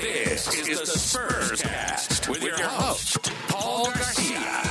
[0.00, 4.62] This is the Spurscast with your host, Paul Garcia.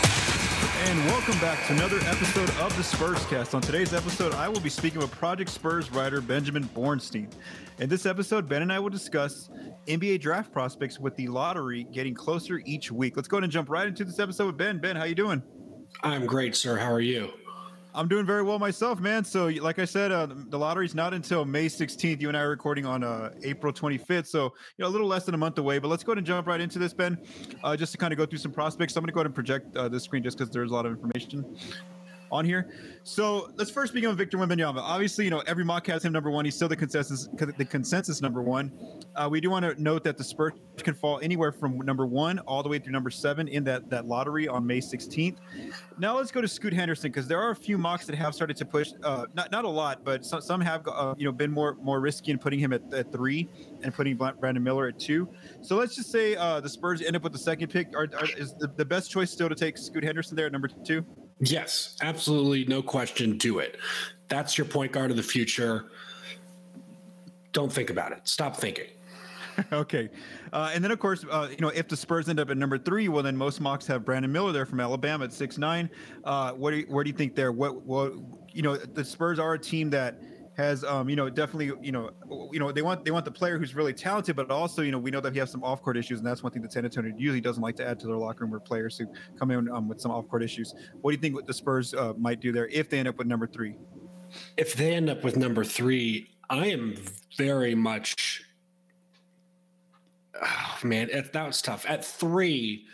[0.89, 3.53] And welcome back to another episode of the Spurscast.
[3.53, 7.31] On today's episode, I will be speaking with Project Spurs writer Benjamin Bornstein.
[7.77, 9.51] In this episode, Ben and I will discuss
[9.85, 13.15] NBA draft prospects with the lottery getting closer each week.
[13.15, 14.79] Let's go ahead and jump right into this episode with Ben.
[14.79, 15.43] Ben, how you doing?
[16.01, 16.77] I'm great, sir.
[16.77, 17.31] How are you?
[17.93, 19.25] I'm doing very well myself, man.
[19.25, 22.21] So, like I said, uh, the lottery's not until May 16th.
[22.21, 24.45] You and I are recording on uh, April 25th, so
[24.77, 25.77] you know a little less than a month away.
[25.79, 27.17] But let's go ahead and jump right into this, Ben,
[27.63, 28.95] uh, just to kind of go through some prospects.
[28.95, 30.85] I'm going to go ahead and project uh, this screen just because there's a lot
[30.85, 31.57] of information
[32.31, 32.69] on here.
[33.03, 34.77] So let's first begin with Victor Wembanyama.
[34.77, 36.45] Obviously, you know every mock has him number one.
[36.45, 38.71] He's still the consensus the consensus number one.
[39.15, 42.39] Uh, we do want to note that the Spurs can fall anywhere from number one
[42.39, 45.37] all the way through number seven in that that lottery on May 16th.
[45.97, 48.55] Now let's go to Scoot Henderson because there are a few mocks that have started
[48.57, 48.91] to push.
[49.03, 51.99] Uh, not not a lot, but some, some have uh, you know been more more
[51.99, 53.49] risky in putting him at, at three
[53.83, 55.27] and putting Brandon Miller at two.
[55.61, 57.95] So let's just say uh, the Spurs end up with the second pick.
[57.95, 60.67] Are, are, is the, the best choice still to take Scoot Henderson there at number
[60.67, 61.05] two?
[61.41, 63.37] Yes, absolutely, no question.
[63.37, 63.77] Do it.
[64.29, 65.91] That's your point guard of the future.
[67.51, 68.19] Don't think about it.
[68.23, 68.87] Stop thinking.
[69.73, 70.07] okay,
[70.53, 72.77] uh, and then of course, uh, you know, if the Spurs end up at number
[72.77, 75.89] three, well, then most mocks have Brandon Miller there from Alabama at six nine.
[76.23, 77.51] Uh, what do you, where do you think there?
[77.51, 78.13] What what
[78.53, 80.21] you know, the Spurs are a team that
[80.57, 82.11] has um, you know definitely you know
[82.51, 84.99] you know they want they want the player who's really talented, but also you know
[84.99, 86.83] we know that he has some off court issues, and that's one thing that San
[86.83, 89.05] Antonio usually doesn't like to add to their locker room or players who
[89.39, 90.73] come in um, with some off court issues.
[91.01, 93.17] What do you think what the Spurs uh, might do there if they end up
[93.17, 93.75] with number three?
[94.57, 96.95] If they end up with number three, I am
[97.37, 98.43] very much.
[100.41, 101.85] Oh, man, that was tough.
[101.87, 102.85] At three,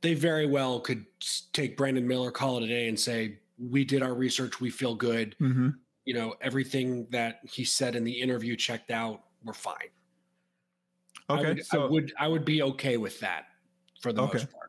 [0.00, 1.04] they very well could
[1.52, 4.60] take Brandon Miller, call it a day, and say, "We did our research.
[4.60, 5.70] We feel good." Mm-hmm
[6.04, 9.74] you know, everything that he said in the interview checked out, we're fine.
[11.30, 13.46] Okay, I would, so I would I would be okay with that
[14.00, 14.38] for the okay.
[14.38, 14.64] most part.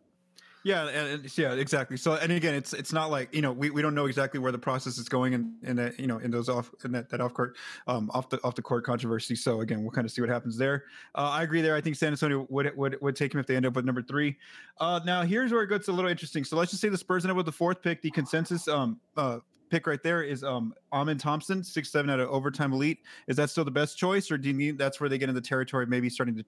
[0.65, 1.95] Yeah, and, yeah, exactly.
[1.95, 4.51] So, and again, it's it's not like you know we, we don't know exactly where
[4.51, 7.21] the process is going in, in that you know in those off in that, that
[7.21, 9.35] off court um off the off the court controversy.
[9.35, 10.85] So again, we'll kind of see what happens there.
[11.13, 11.75] Uh, I agree there.
[11.75, 14.01] I think San Antonio would would would take him if they end up with number
[14.01, 14.37] three.
[14.79, 16.43] Uh, now here's where it gets a little interesting.
[16.43, 18.01] So let's just say the Spurs end up with the fourth pick.
[18.01, 19.39] The consensus um uh
[19.69, 22.99] pick right there is um Amen Thompson, six seven out of overtime elite.
[23.27, 25.35] Is that still the best choice, or do you need that's where they get in
[25.35, 26.45] the territory, maybe starting to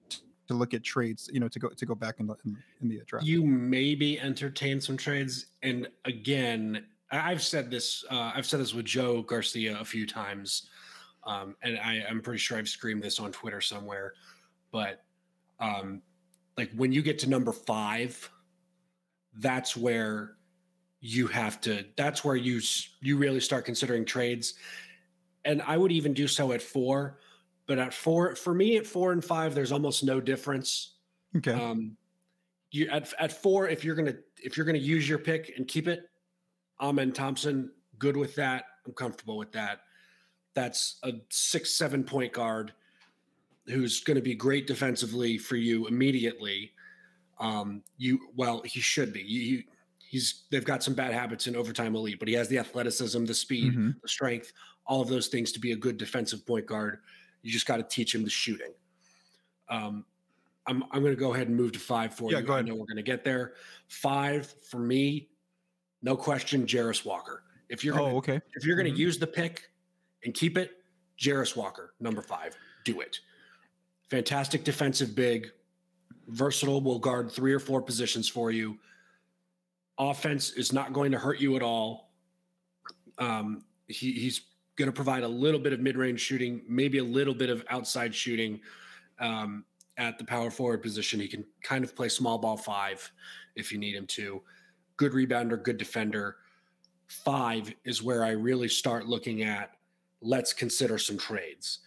[0.48, 2.88] to look at trades, you know, to go to go back in the in, in
[2.88, 3.26] the draft?
[3.26, 8.04] You maybe entertain some trades, and again, I've said this.
[8.10, 10.68] Uh, I've said this with Joe Garcia a few times,
[11.24, 14.14] um, and I, I'm pretty sure I've screamed this on Twitter somewhere.
[14.72, 15.04] But
[15.60, 16.02] um,
[16.56, 18.30] like when you get to number five,
[19.36, 20.37] that's where
[21.00, 22.60] you have to that's where you
[23.00, 24.54] you really start considering trades.
[25.44, 27.18] And i would even do so at four
[27.66, 30.94] but at four for me at four and five there's almost no difference.
[31.36, 31.52] Okay.
[31.52, 31.96] Um
[32.70, 35.86] you at, at four if you're gonna if you're gonna use your pick and keep
[35.86, 36.10] it
[36.80, 38.64] amen thompson good with that.
[38.86, 39.80] I'm comfortable with that.
[40.54, 42.72] That's a six seven point guard
[43.66, 46.72] who's going to be great defensively for you immediately.
[47.38, 49.22] Um you well he should be.
[49.22, 49.62] You,
[50.08, 53.34] he's they've got some bad habits in overtime elite, but he has the athleticism, the
[53.34, 53.90] speed, mm-hmm.
[54.00, 54.52] the strength,
[54.86, 57.00] all of those things to be a good defensive point guard.
[57.42, 58.72] You just got to teach him the shooting.
[59.68, 60.06] Um,
[60.66, 62.44] I'm I'm going to go ahead and move to five for yeah, you.
[62.44, 62.64] Go ahead.
[62.64, 63.52] I know we're going to get there.
[63.88, 65.28] Five for me,
[66.02, 66.66] no question.
[66.66, 67.42] Jarace Walker.
[67.68, 68.40] If you're gonna, oh, okay.
[68.54, 69.00] If you're going to mm-hmm.
[69.00, 69.70] use the pick
[70.24, 70.72] and keep it,
[71.20, 72.56] Jarace Walker, number five.
[72.84, 73.20] Do it.
[74.08, 75.50] Fantastic defensive big,
[76.28, 76.80] versatile.
[76.80, 78.78] Will guard three or four positions for you
[79.98, 82.12] offense is not going to hurt you at all.
[83.18, 84.42] Um, he, he's
[84.76, 88.14] going to provide a little bit of mid-range shooting, maybe a little bit of outside
[88.14, 88.60] shooting
[89.18, 89.64] um,
[89.96, 91.18] at the power forward position.
[91.18, 93.10] He can kind of play small ball five
[93.56, 94.40] if you need him to.
[94.96, 96.36] Good rebounder, good defender.
[97.08, 99.72] Five is where I really start looking at.
[100.20, 101.80] Let's consider some trades.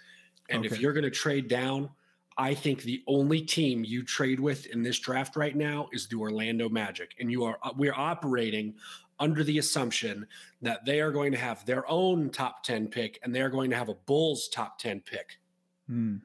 [0.50, 0.76] And okay.
[0.76, 1.90] if you're going to trade down,
[2.38, 6.18] I think the only team you trade with in this draft right now is the
[6.18, 8.76] Orlando Magic, and you are we're operating
[9.20, 10.26] under the assumption
[10.62, 13.70] that they are going to have their own top ten pick, and they are going
[13.70, 15.40] to have a Bulls top ten pick.
[15.88, 16.18] Hmm.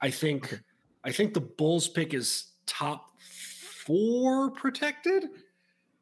[0.00, 0.60] I think.
[1.04, 5.26] I think the Bulls pick is top four protected,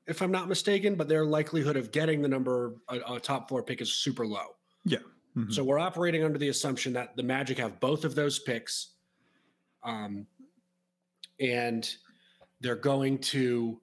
[0.06, 3.62] if I'm not mistaken, but their likelihood of getting the number a, a top four
[3.62, 4.56] pick is super low.
[4.84, 4.98] Yeah.
[5.36, 5.52] Mm-hmm.
[5.52, 8.94] So we're operating under the assumption that the Magic have both of those picks
[9.86, 10.26] um,
[11.40, 11.88] and
[12.60, 13.80] they're going to,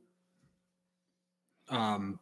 [1.70, 2.20] um,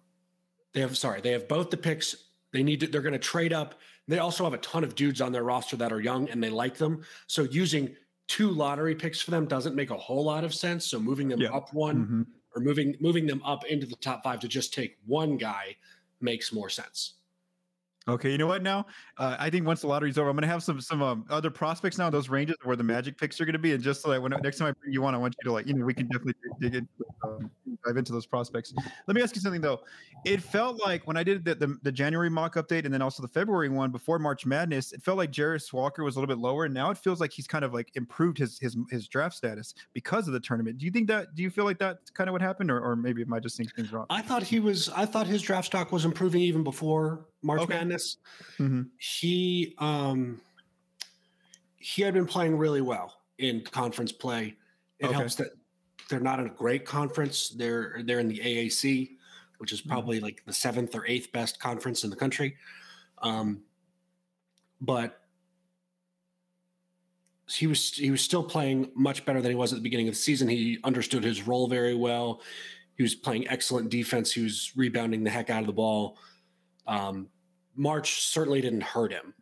[0.73, 2.15] they have, sorry, they have both the picks.
[2.53, 3.75] They need to, they're going to trade up.
[4.07, 6.49] They also have a ton of dudes on their roster that are young and they
[6.49, 7.03] like them.
[7.27, 7.95] So using
[8.27, 10.85] two lottery picks for them doesn't make a whole lot of sense.
[10.85, 11.49] So moving them Yeah.
[11.53, 12.27] up one Mhm.
[12.55, 15.75] or moving moving them up into the top five to just take one guy
[16.19, 17.15] makes more sense.
[18.07, 18.63] Okay, you know what?
[18.63, 18.87] Now,
[19.17, 21.99] uh, I think once the lottery's over, I'm gonna have some some um, other prospects
[21.99, 22.09] now.
[22.09, 24.57] Those ranges where the magic picks are gonna be, and just so that when next
[24.57, 26.33] time I bring you on, I want you to like, you know, we can definitely
[26.59, 26.89] dig into
[27.23, 27.51] um,
[27.85, 28.73] dive into those prospects.
[29.05, 29.81] Let me ask you something though.
[30.25, 33.21] It felt like when I did the, the, the January mock update and then also
[33.21, 36.41] the February one before March Madness, it felt like Jarace Walker was a little bit
[36.41, 39.35] lower, and now it feels like he's kind of like improved his his his draft
[39.35, 40.79] status because of the tournament.
[40.79, 41.35] Do you think that?
[41.35, 43.57] Do you feel like that's kind of what happened, or, or maybe am I just
[43.57, 44.07] thinking things wrong?
[44.09, 47.73] I thought he was I thought his draft stock was improving even before March Okay.
[47.75, 48.17] Madness.
[48.57, 48.89] Mhm.
[48.97, 50.41] He um
[51.77, 54.55] he had been playing really well in conference play.
[54.99, 55.15] It Okay.
[55.15, 55.47] helps that
[56.09, 57.49] they're not in a great conference.
[57.49, 59.17] They're they're in the AAC,
[59.57, 59.87] which is Mhm.
[59.87, 62.57] probably like the seventh or eighth best conference in the country.
[63.19, 63.63] Um,
[64.79, 65.17] but
[67.49, 70.13] he was he was still playing much better than he was at the beginning of
[70.13, 70.47] the season.
[70.47, 72.41] He understood his role very well.
[72.97, 74.31] He was playing excellent defense.
[74.31, 76.19] He was rebounding the heck out of the ball.
[76.87, 77.27] Um,
[77.75, 79.33] March certainly didn't hurt him.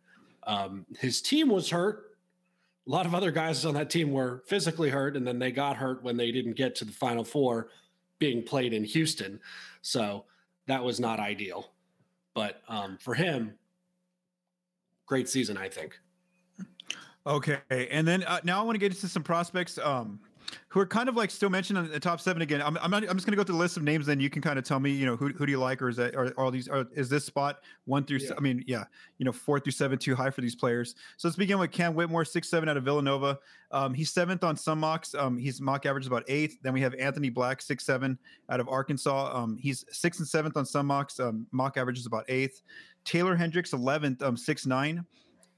[0.44, 2.16] Um, his team was hurt.
[2.86, 5.76] A lot of other guys on that team were physically hurt, and then they got
[5.76, 7.68] hurt when they didn't get to the Final Four
[8.18, 9.40] being played in Houston.
[9.82, 10.24] So
[10.66, 11.72] that was not ideal.
[12.34, 13.54] But um, for him,
[15.06, 15.98] great season, I think.
[17.26, 17.58] Okay,
[17.90, 20.20] and then uh, now I want to get into some prospects um,
[20.68, 22.62] who are kind of like still mentioned in the top seven again.
[22.62, 24.30] I'm, I'm, not, I'm just going to go through the list of names, then you
[24.30, 26.14] can kind of tell me, you know, who, who do you like, or is that,
[26.14, 28.20] are all these, are, is this spot one through?
[28.20, 28.34] se- Yeah.
[28.36, 28.84] I mean, yeah,
[29.18, 30.94] you know, four through seven too high for these players.
[31.16, 33.38] So let's begin with Cam Whitmore, six seven out of Villanova.
[33.72, 35.14] Um, he's seventh on some mocks.
[35.14, 36.58] Um, he's mock average is about eighth.
[36.62, 38.18] Then we have Anthony Black, six seven
[38.48, 39.36] out of Arkansas.
[39.36, 41.20] Um, he's sixth and seventh on some mocks.
[41.20, 42.62] Um, mock average is about eighth.
[43.04, 45.04] Taylor Hendricks, eleventh, um, six nine.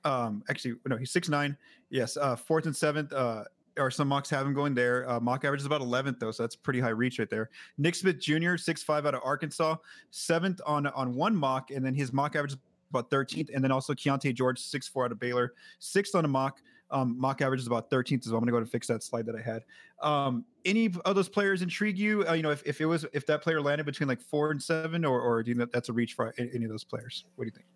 [0.04, 1.56] Um, actually, no, he's six nine.
[1.90, 3.12] Yes, uh, fourth and seventh.
[3.12, 3.44] Uh,
[3.78, 5.08] or some mocks have him going there.
[5.08, 7.50] Uh, mock average is about 11th though, so that's pretty high reach right there.
[7.78, 8.56] Nick Smith Jr.
[8.56, 9.76] six five out of Arkansas,
[10.10, 12.58] seventh on on one mock, and then his mock average is
[12.90, 16.28] about 13th, and then also Keyonte George six four out of Baylor, sixth on a
[16.28, 16.60] mock.
[16.90, 18.36] Um, mock average is about 13th as well.
[18.36, 19.62] I'm gonna go to fix that slide that I had.
[20.02, 22.28] Um, any of those players intrigue you?
[22.28, 24.62] Uh, you know, if, if it was if that player landed between like four and
[24.62, 27.24] seven, or or do you know that's a reach for any of those players?
[27.36, 27.66] What do you think?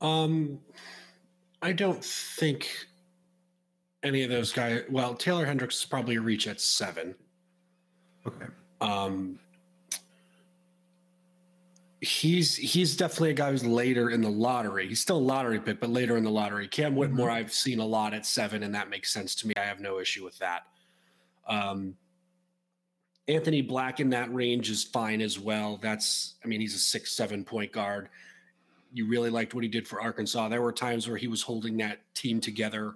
[0.00, 0.58] Um,
[1.60, 2.87] I don't think
[4.02, 4.84] any of those guys.
[4.90, 7.14] Well, Taylor Hendricks is probably a reach at seven.
[8.26, 8.46] Okay.
[8.80, 9.38] Um,
[12.00, 14.86] he's he's definitely a guy who's later in the lottery.
[14.86, 16.68] He's still a lottery pick, but later in the lottery.
[16.68, 19.54] Cam Whitmore, I've seen a lot at seven, and that makes sense to me.
[19.56, 20.62] I have no issue with that.
[21.46, 21.96] Um,
[23.26, 25.78] Anthony Black in that range is fine as well.
[25.82, 28.08] That's, I mean, he's a six, seven point guard.
[28.92, 30.48] You really liked what he did for Arkansas.
[30.48, 32.94] There were times where he was holding that team together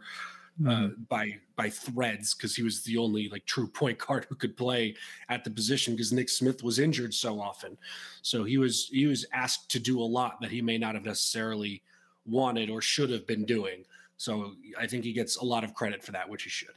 [0.69, 4.57] uh, by by threads because he was the only like true point guard who could
[4.57, 4.95] play
[5.29, 7.77] at the position because Nick Smith was injured so often.
[8.23, 11.05] So he was he was asked to do a lot that he may not have
[11.05, 11.83] necessarily
[12.27, 13.85] wanted or should have been doing.
[14.17, 16.75] So I think he gets a lot of credit for that, which he should.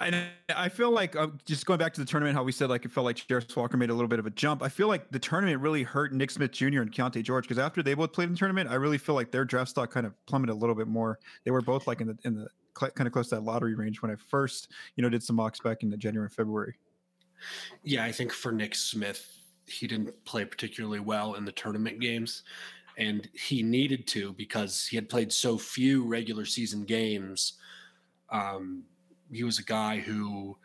[0.00, 2.84] And I feel like uh, just going back to the tournament, how we said like
[2.84, 4.60] it felt like Jarace Walker made a little bit of a jump.
[4.62, 6.82] I feel like the tournament really hurt Nick Smith Jr.
[6.82, 9.30] and Keyonte George because after they both played in the tournament, I really feel like
[9.30, 11.20] their draft stock kind of plummeted a little bit more.
[11.44, 13.76] They were both like in the in the cl- kind of close to that lottery
[13.76, 16.74] range when I first you know did some mocks back in the January and February.
[17.84, 22.42] Yeah, I think for Nick Smith, he didn't play particularly well in the tournament games.
[22.96, 27.54] And he needed to because he had played so few regular season games.
[28.30, 28.84] Um,
[29.32, 30.56] he was a guy who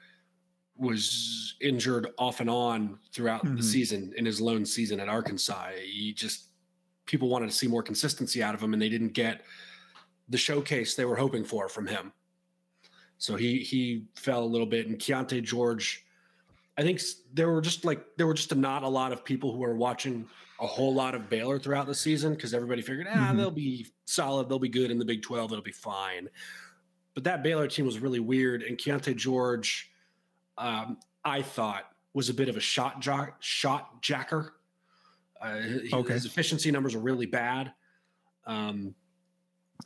[0.75, 3.57] was injured off and on throughout Mhm.
[3.57, 5.71] the season in his lone season at Arkansas.
[5.83, 6.45] He just,
[7.05, 9.45] people wanted to see more consistency out of him, and they didn't get
[10.29, 12.13] the showcase they were hoping for from him.
[13.17, 16.05] So he he fell a little bit, and Keyonte George.
[16.77, 17.01] I think
[17.33, 19.75] there were just like there were just a, not a lot of people who were
[19.75, 20.25] watching
[20.61, 23.37] a whole lot of Baylor throughout the season because everybody figured, ah, Mhm.
[23.37, 26.29] they'll be solid, they'll be good in the Big Twelve, it'll be fine.
[27.19, 29.91] But that Baylor team was really weird, and Keyonte George,
[30.57, 31.83] um, I thought,
[32.13, 34.53] was a bit of a shot jo- shot jacker.
[35.41, 36.13] Uh, he- Okay.
[36.13, 37.73] His efficiency numbers are really bad.
[38.45, 38.95] Um,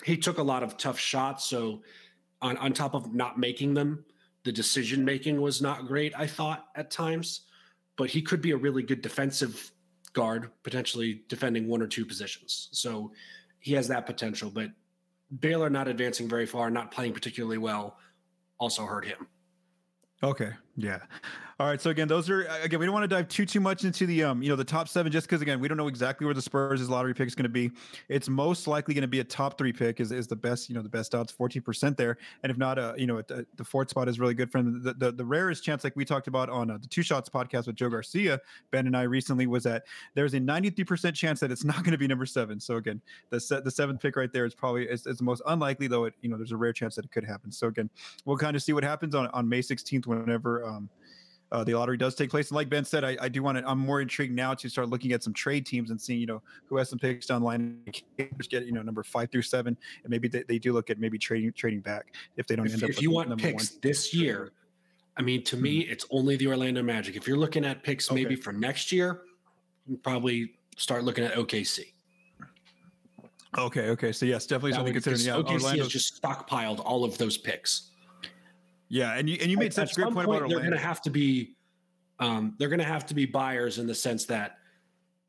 [0.03, 1.81] he took a lot of tough shots, so
[2.39, 4.05] on on top of not making them,
[4.43, 6.13] the decision making was not great.
[6.15, 7.47] I thought at times,
[7.95, 9.71] but he could be a really good defensive
[10.13, 12.69] guard, potentially defending one or two positions.
[12.73, 13.11] So
[13.59, 14.51] he has that potential.
[14.51, 14.69] But
[15.39, 17.97] Baylor not advancing very far, not playing particularly well,
[18.59, 19.27] also hurt him.
[20.21, 20.51] Okay.
[20.75, 20.99] Yeah.
[21.59, 21.79] All right.
[21.79, 24.23] So again, those are again, we don't want to dive too too much into the
[24.23, 26.41] um, you know, the top seven just because again, we don't know exactly where the
[26.41, 27.69] Spurs' lottery pick is going to be.
[28.09, 30.73] It's most likely going to be a top three pick is, is the best, you
[30.73, 32.17] know, the best odds, 14% there.
[32.41, 34.81] And if not, uh, you know, the, the fourth spot is really good for them.
[34.81, 37.67] The, the, the rarest chance, like we talked about on uh, the two shots podcast
[37.67, 39.83] with Joe Garcia, Ben and I recently was that
[40.15, 42.59] there's a 93% chance that it's not going to be number seven.
[42.59, 42.99] So again,
[43.29, 46.05] the set, the seventh pick right there is probably is, is the most unlikely, though
[46.05, 47.51] it, you know, there's a rare chance that it could happen.
[47.51, 47.91] So again,
[48.25, 50.89] we'll kind of see what happens on, on May 16th, whenever, um,
[51.53, 52.49] uh, the lottery does take place.
[52.49, 53.69] And like Ben said, I, I do want to.
[53.69, 56.41] I'm more intrigued now to start looking at some trade teams and seeing you know
[56.65, 57.77] who has some picks down the line.
[58.17, 61.19] Get you know number five through seven, and maybe they, they do look at maybe
[61.19, 62.89] trading trading back if they don't if, end up.
[62.89, 63.79] If you want picks one.
[63.83, 64.51] this year,
[65.15, 65.63] I mean, to mm-hmm.
[65.63, 67.15] me, it's only the Orlando Magic.
[67.15, 68.23] If you're looking at picks okay.
[68.23, 69.21] maybe for next year,
[70.01, 71.93] probably start looking at OKC.
[73.55, 74.11] Okay, okay.
[74.11, 75.21] So yes, definitely something considering.
[75.21, 75.85] Yeah, OKC Orlando's...
[75.85, 77.91] has just stockpiled all of those picks.
[78.93, 80.77] Yeah, and you and you made such a great point, point about They're going to
[80.77, 81.55] have to be,
[82.19, 84.57] um, they're going to have to be buyers in the sense that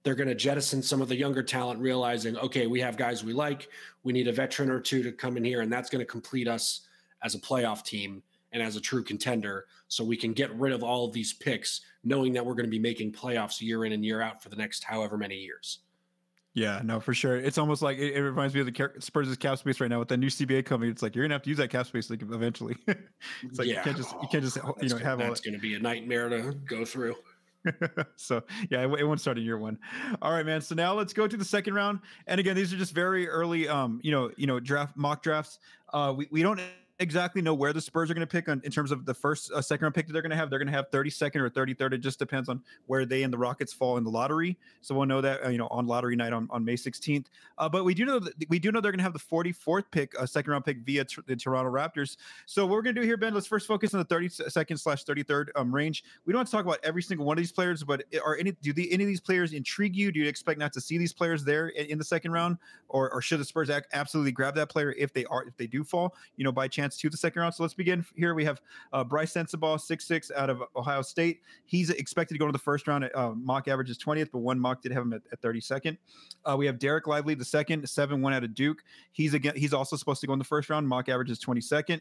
[0.03, 3.33] they're going to jettison some of the younger talent, realizing, okay, we have guys we
[3.33, 3.71] like.
[4.03, 6.47] We need a veteran or two to come in here, and that's going to complete
[6.47, 6.87] us
[7.23, 9.65] as a playoff team and as a true contender.
[9.89, 12.71] So we can get rid of all of these picks, knowing that we're going to
[12.71, 15.79] be making playoffs year in and year out for the next however many years.
[16.55, 17.37] Yeah, no, for sure.
[17.37, 20.09] It's almost like it, it reminds me of the Spurs' cap space right now with
[20.09, 20.89] the new CBA coming.
[20.89, 22.77] It's like you're gonna have to use that cap space like eventually.
[22.87, 23.79] it's like yeah.
[23.79, 25.27] you can't just you can't just oh, you know have all.
[25.27, 27.17] That's going to be a nightmare to go through.
[28.17, 29.79] so yeah, it, it, won't start in year one.
[30.23, 30.61] All right, man.
[30.61, 31.99] So now let's go to the second round.
[32.29, 35.59] And again, these are just very early, um, you know, you know, draft mock drafts.
[35.93, 36.61] Uh, we we don't
[37.01, 39.51] exactly know where the Spurs are going to pick on in terms of the first
[39.53, 40.51] uh, second round pick that they're going to have.
[40.51, 41.95] They're going to have 32nd or 33rd.
[41.95, 44.57] It just depends on where they and the Rockets fall in the lottery.
[44.81, 47.27] So we'll know that uh, you know on lottery night on, on May 16th.
[47.59, 49.85] Uh, but we do know that we do know they're going to have the 44th
[49.91, 52.17] pick, a second round pick via t- the Toronto Raptors.
[52.47, 55.05] So what we're going to do here, Ben, let's first focus on the 32nd slash
[55.05, 56.05] 33rd um, range.
[56.27, 58.53] We don't want to talk about every single one of these players, but are any
[58.63, 60.13] do the, any of these players intrigue you?
[60.13, 62.59] Do you expect not to see these players there in, in the second round,
[62.89, 65.67] or, or should the Spurs ac- absolutely grab that player if they are if they
[65.67, 67.55] do fall, you know, by chance to the second round?
[67.55, 68.35] So let's begin here.
[68.35, 68.61] We have
[68.93, 71.41] uh, Brice Sensabaugh, six six out of Ohio State.
[71.65, 73.09] He's expected to go to the first round.
[73.15, 75.97] Uh, mock average is 20th, but one mock did have him at, at 32nd.
[76.45, 78.83] Uh, we have Dereck Lively, the second, seven one out of Duke.
[79.13, 79.55] He's again.
[79.57, 80.89] He's also supposed to go in the first round.
[80.89, 82.01] Mock average is 22nd.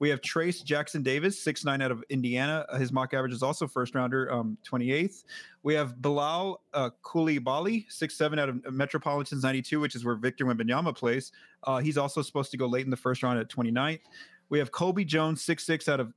[0.00, 2.66] We have Trayce Jackson Davis, six nine out of Indiana.
[2.78, 5.24] His mock average is also first rounder, um, 28th.
[5.62, 10.46] We have Bilal uh, Coulibaly, six seven out of Metropolitans 92, which is where Victor
[10.46, 11.32] Wembanyama plays.
[11.64, 14.00] Uh, he's also supposed to go late in the first round at 29th.
[14.50, 16.12] We have Colby Jones, six six out of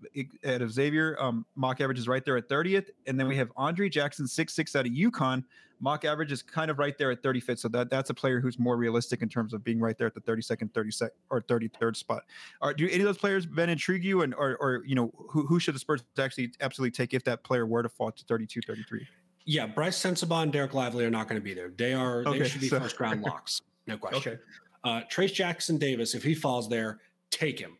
[0.46, 1.16] out of Xavier.
[1.20, 4.54] Um, mock average is right there at 30th, and then we have Andre Jackson, six
[4.54, 5.44] six out of UConn.
[5.80, 7.60] Mock average is kind of right there at 35th.
[7.60, 10.16] So that that's a player who's more realistic in terms of being right there at
[10.16, 12.24] the 32nd, 32nd, or 33rd spot.
[12.62, 15.46] Are do any of those players been intrigue you, and or or you know who
[15.46, 18.62] who should the Spurs actually absolutely take if that player were to fall to 32,
[18.66, 19.08] 33?
[19.46, 21.72] Yeah, Brice Sensabaugh and Dereck Lively are not going to be there.
[21.78, 22.80] They are okay, they should be so.
[22.80, 24.34] first round locks, no question.
[24.34, 24.42] Okay.
[24.86, 27.00] Uh, Trayce Jackson Davis, if he falls there,
[27.30, 27.78] take him.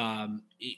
[0.00, 0.76] Um, it,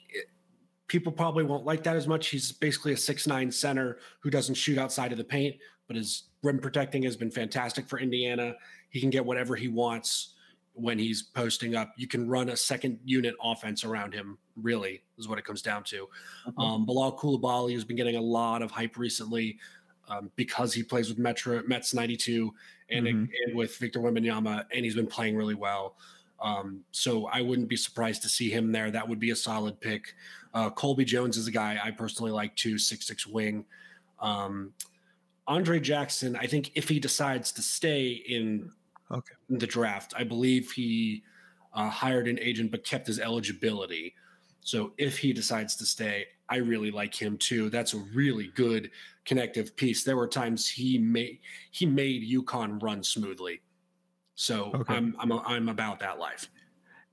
[0.87, 2.27] people probably won't like that as much.
[2.27, 5.55] He's basically a six nine center who doesn't shoot outside of the paint,
[5.87, 8.55] but his rim protecting has been fantastic for Indiana.
[8.89, 10.33] He can get whatever he wants
[10.73, 11.93] when he's posting up.
[11.97, 14.37] You can run a second unit offense around him.
[14.61, 16.07] Really, is what it comes down to.
[16.47, 16.59] Mm-hmm.
[16.59, 19.57] Um, Bilal Coulibaly has been getting a lot of hype recently.
[20.09, 22.53] Um, because he plays with Metro Mets 92
[22.89, 23.23] and, mm-hmm.
[23.45, 25.95] and with Victor Wembanyama, and he's been playing really well.
[26.41, 28.91] Um, so I wouldn't be surprised to see him there.
[28.91, 30.13] That would be a solid pick.
[30.53, 33.65] Uh, Colby Jones is a guy I personally like too, six six wing.
[34.19, 34.73] Um,
[35.47, 38.71] Andre Jackson, I think if he decides to stay in,
[39.11, 39.33] okay.
[39.49, 41.23] in the draft, I believe he
[41.73, 44.13] uh, hired an agent but kept his eligibility.
[44.61, 47.69] So if he decides to stay, I really like him too.
[47.69, 48.91] That's a really good
[49.25, 50.03] connective piece.
[50.03, 51.39] There were times he made
[51.71, 53.61] he made UConn run smoothly.
[54.35, 54.93] So okay.
[54.93, 56.49] I'm I'm I'm about that life.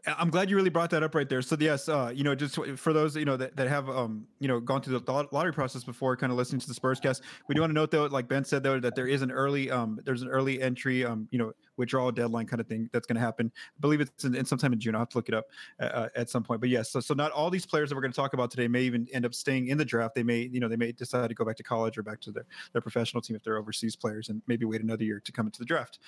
[0.07, 1.42] I'm glad you really brought that up right there.
[1.42, 4.49] So yes, uh, you know, just for those you know that, that have um, you
[4.49, 7.61] know gone through the lottery process before, kind of listening to the Spurscast, we do
[7.61, 10.23] want to note though, like Ben said though, that there is an early um, there's
[10.23, 13.50] an early entry um, you know, withdrawal deadline kind of thing that's going to happen.
[13.57, 14.95] I believe it's in, in, sometime in June.
[14.95, 15.47] I'll have to look it up
[15.80, 16.61] uh, uh, at some point.
[16.61, 18.69] But yes, so so not all these players that we're going to talk about today
[18.69, 20.14] may even end up staying in the draft.
[20.14, 22.30] They may you know they may decide to go back to college or back to
[22.30, 25.47] their their professional team if they're overseas players and maybe wait another year to come
[25.47, 25.99] into the draft.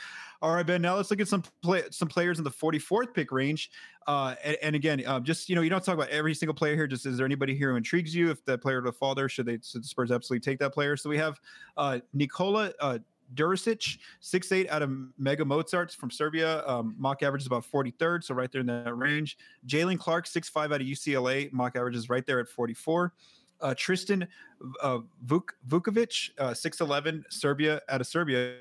[0.41, 0.83] All right, Ben.
[0.83, 3.71] Now let's look at some play some players in the 44th pick range.
[4.07, 6.75] Uh, and, and, again, um, just you know, you don't talk about every single player
[6.75, 6.87] here.
[6.87, 8.31] Just is there anybody here who intrigues you?
[8.31, 10.97] If that player to fall there, should they should the Spurs absolutely take that player?
[10.97, 11.41] So we have
[11.77, 12.99] uh, Nikola uh,
[13.35, 16.67] Durisic, six eight out of Mega Mozarts from Serbia.
[16.67, 19.39] Um, mock average is about 43rd, so right there in that range.
[19.67, 21.53] Jaylen Clark, six five out of UCLA.
[21.53, 23.13] Mock average is right there at 44.
[23.63, 24.27] Uh, Tristan
[24.83, 28.57] uh, Vuk, Vukovic, uh, 6'11, Serbia out of Serbia,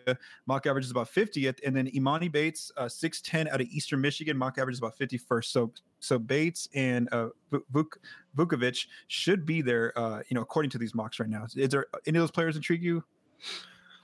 [0.48, 1.60] mock average is about 50th.
[1.66, 5.46] And then Emoni Bates, uh, 6'10 out of Eastern Michigan, mock average is about 51st.
[5.46, 7.30] So so Bates and uh,
[7.74, 7.98] Vuk,
[8.36, 11.46] Vukovic should be there, uh, you know, according to these mocks right now.
[11.56, 13.04] Is there any of those players intrigue you?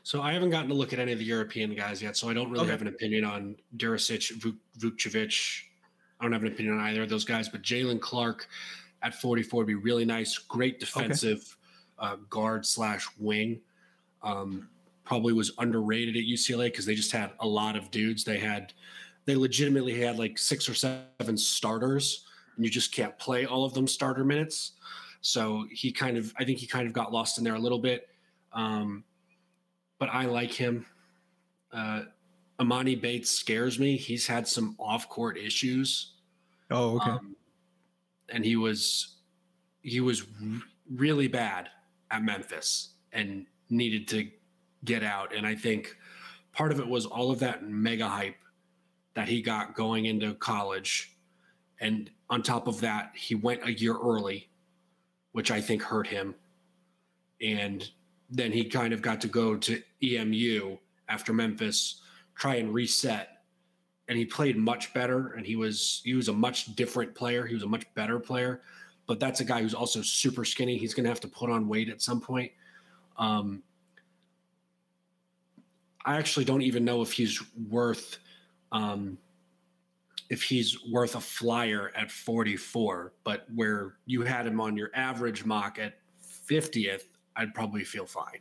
[0.03, 2.33] So I haven't gotten to look at any of the European guys yet, so I
[2.33, 2.71] don't really Okay.
[2.71, 5.63] have an opinion on Durisic, Vuk- Vukcevic.
[6.19, 8.47] I don't have an opinion on either of those guys, but Jaylen Clark
[9.03, 10.37] at 44 would be really nice.
[10.37, 11.57] Great defensive
[11.99, 13.61] uh, guard slash wing.
[14.23, 14.69] Um,
[15.03, 18.23] probably was underrated at UCLA because they just had a lot of dudes.
[18.23, 18.73] They had,
[19.25, 22.25] they legitimately had like six or seven starters,
[22.55, 24.73] and you just can't play all of them starter minutes.
[25.21, 27.79] So he kind of, I think he kind of got lost in there a little
[27.79, 28.09] bit.
[28.51, 29.03] Um,
[29.99, 30.85] but I like him.
[31.71, 32.03] Uh,
[32.59, 33.97] Emoni Bates scares me.
[33.97, 36.13] He's had some off court issues.
[36.69, 37.11] Oh, okay.
[37.11, 37.35] Um,
[38.29, 39.15] and he was
[39.81, 40.25] he was
[40.93, 41.69] really bad
[42.11, 44.29] at Memphis and needed to
[44.83, 45.33] get out.
[45.33, 45.95] And I think
[46.53, 48.35] part of it was all of that mega hype
[49.13, 51.15] that he got going into college.
[51.79, 54.49] And on top of that, he went a year early,
[55.31, 56.35] which I think hurt him.
[57.41, 57.89] And
[58.29, 62.01] then he kind of got to go to EMU after Memphis,
[62.35, 63.36] try and reset
[64.09, 67.45] and he played much better and he was he was a much different player.
[67.45, 68.61] He was a much better player
[69.07, 70.77] but that's a guy who's also super skinny.
[70.77, 72.51] He's going to have to put on weight at some point.
[73.17, 73.63] Um,
[76.07, 78.19] i actually don't even know if he's worth
[78.71, 79.17] um,
[80.29, 85.45] if he's worth a flyer at 44 but where you had him on your average
[85.45, 85.99] mock at
[86.49, 87.03] 50th
[87.35, 88.39] i'd probably feel fine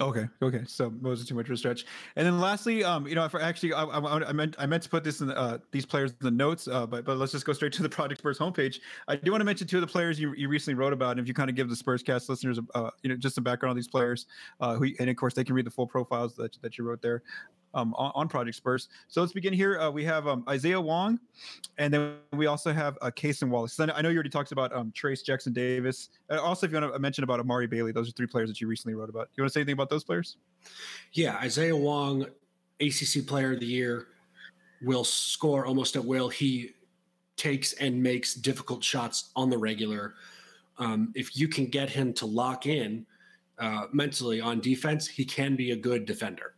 [0.00, 0.26] Okay.
[0.42, 0.62] Okay.
[0.66, 1.86] So it wasn't too much of a stretch.
[2.16, 4.82] And then lastly, um, you know, if I actually, I, I, I meant, I meant
[4.82, 7.30] to put this in the, uh, these players in the notes, uh, but but let's
[7.30, 8.80] just go straight to the Project Spurs homepage.
[9.06, 11.20] I do want to mention two of the players you, you recently wrote about, and
[11.20, 13.76] if you kind of give the Spurscast listeners, uh, you know, just some background on
[13.76, 14.26] these players,
[14.60, 17.00] uh, who, and of course they can read the full profiles that that you wrote
[17.00, 17.22] there.
[17.74, 18.88] Um, on, on Project Spurs.
[19.08, 19.80] So let's begin here.
[19.80, 21.18] Uh, we have um, Isaiah Wong,
[21.76, 23.80] and then we also have uh, Cason Wallace.
[23.80, 26.10] I know you already talked about um, Trayce Jackson Davis.
[26.30, 28.60] Uh, also, if you want to mention about Amari Bailey, those are three players that
[28.60, 29.26] you recently wrote about.
[29.26, 30.36] Do you want to say anything about those players?
[31.12, 32.26] Yeah, Isaiah Wong,
[32.80, 34.06] ACC Player of the Year,
[34.82, 36.28] will score almost at will.
[36.28, 36.74] He
[37.36, 40.14] takes and makes difficult shots on the regular.
[40.78, 43.06] Um, if you can get him to lock in
[43.58, 46.53] uh, mentally on defense, he can be a good defender.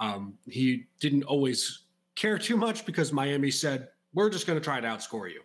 [0.00, 1.82] Um, he didn't always
[2.16, 5.42] care too much because Miami said, we're just going to try to outscore you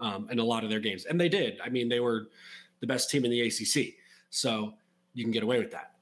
[0.00, 1.04] um, in a lot of their games.
[1.04, 1.60] And they did.
[1.62, 2.28] I mean, they were
[2.80, 3.94] the best team in the ACC.
[4.30, 4.74] So
[5.14, 5.94] you can get away with that.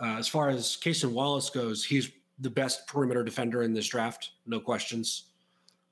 [0.00, 4.30] Uh, as far as Cason Wallace goes, he's the best perimeter defender in this draft,
[4.46, 5.24] no questions.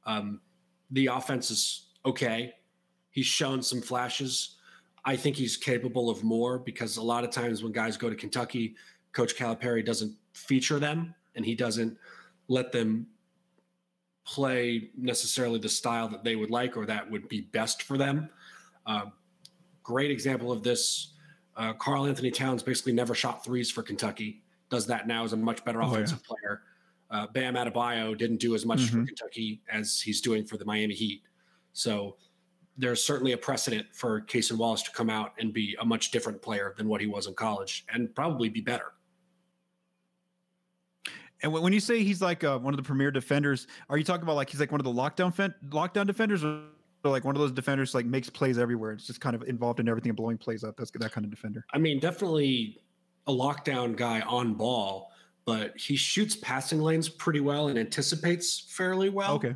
[0.07, 0.41] Um,
[0.93, 2.55] the offense is okay.
[3.11, 4.57] He's shown some flashes.
[5.05, 8.17] I think he's capable of more because a lot of times when guys go to
[8.17, 8.77] Kentucky,
[9.13, 11.97] Coach Calipari doesn't feature them and he doesn't
[12.49, 13.07] let them
[14.27, 18.29] play necessarily the style that they would like or that would be best for them.
[18.85, 19.07] Uh,
[19.83, 21.15] great example of this.
[21.57, 24.43] Uh, Karl-Anthony Towns basically never shot threes for Kentucky.
[24.69, 25.93] Does that now as a much better Oh, yeah.
[25.93, 26.63] offensive player.
[27.11, 29.07] Uh, Bam Adebayo didn't do as much for Mhm.
[29.07, 31.23] Kentucky as he's doing for the Miami Heat.
[31.73, 32.19] So
[32.77, 36.43] there's certainly a precedent for Cason Wallace to come out and be a much different
[36.43, 38.93] player than what he was in college, and probably be better.
[41.43, 44.25] And when you say he's like uh, one of the premier defenders, are you talking
[44.25, 46.63] about like he's like one of the lockdown fen- lockdown defenders, or
[47.05, 48.93] like one of those defenders like makes plays everywhere?
[48.93, 50.77] It's just kind of involved in everything and blowing plays up.
[50.77, 51.65] That's that kind of defender.
[51.73, 52.81] I mean, definitely
[53.29, 55.13] a lockdown guy on ball,
[55.45, 59.35] but he shoots passing lanes pretty well and anticipates fairly well.
[59.35, 59.55] Okay.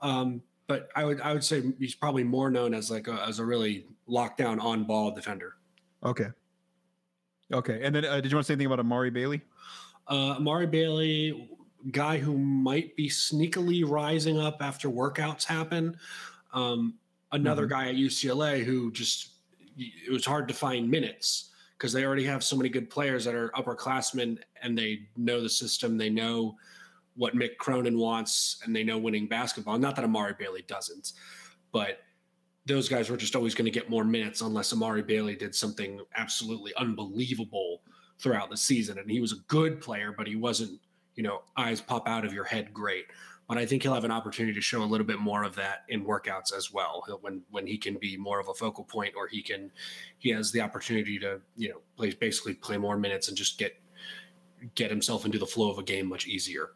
[0.00, 3.40] Um, but I would I would say he's probably more known as like a, as
[3.40, 5.56] a really lockdown on ball defender.
[6.02, 6.28] Okay.
[7.52, 7.80] Okay.
[7.82, 9.42] And then uh, did you want to say anything about Amari Bailey?
[10.06, 11.48] Uh, Amari Bailey,
[11.90, 15.96] guy who might be sneakily rising up after workouts happen.
[16.52, 16.98] Um,
[17.32, 17.70] another Mhm.
[17.70, 19.30] guy at UCLA who just
[19.76, 23.34] it was hard to find minutes because they already have so many good players that
[23.34, 25.98] are upperclassmen and they know the system.
[25.98, 26.56] They know
[27.16, 29.76] what Mick Cronin wants and they know winning basketball.
[29.78, 31.14] Not that Amari Bailey doesn't,
[31.72, 32.04] but
[32.66, 36.00] those guys were just always going to get more minutes unless Amari Bailey did something
[36.14, 37.82] absolutely unbelievable
[38.18, 38.98] throughout the season.
[38.98, 40.80] And he was a good player, but he wasn't,
[41.14, 43.06] you know, eyes pop out of your head great.
[43.48, 45.84] But I think he'll have an opportunity to show a little bit more of that
[45.90, 47.04] in workouts as well.
[47.06, 49.70] He'll, when when he can be more of a focal point, or he can,
[50.18, 53.76] he has the opportunity to, you know, play basically play more minutes and just get
[54.74, 56.70] get himself into the flow of a game much easier.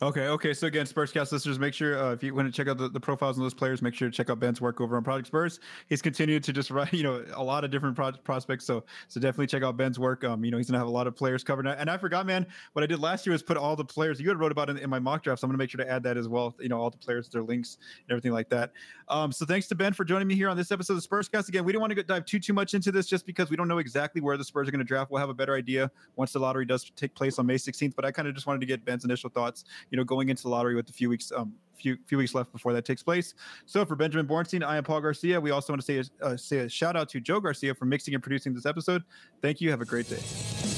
[0.00, 0.52] Okay, okay.
[0.52, 2.98] So again, Spurscast listeners, make sure uh, if you want to check out the, the
[2.98, 5.60] profiles of those players, make sure to check out Ben's work over on Project Spurs.
[5.88, 8.64] He's continued to just write, you know, a lot of different pro- prospects.
[8.64, 10.24] So so definitely check out Ben's work.
[10.24, 11.66] Um, you know, he's gonna have a lot of players covered.
[11.66, 14.28] And I forgot, man, what I did last year was put all the players you
[14.28, 15.40] had wrote about in, in my mock draft.
[15.40, 16.56] So I'm gonna make sure to add that as well.
[16.58, 18.72] You know, all the players, their links, and everything like that.
[19.08, 21.48] Um, so thanks to Ben for joining me here on this episode of Spurscast.
[21.48, 23.68] Again, we don't want to dive too too much into this just because we don't
[23.68, 25.12] know exactly where the Spurs are gonna draft.
[25.12, 27.94] We'll have a better idea once the lottery does take place on May 16th.
[27.94, 29.64] But I kind of just wanted to get Ben's initial thoughts.
[29.90, 32.52] You know, going into the lottery with a few weeks um few few weeks left
[32.52, 33.34] before that takes place.
[33.66, 35.40] So for Benjamin Bornstein, I am Paul Garcia.
[35.40, 37.84] We also want to say a, uh, say a shout out to Joe Garcia for
[37.84, 39.02] mixing and producing this episode.
[39.40, 39.70] Thank you.
[39.70, 40.71] Have a great day.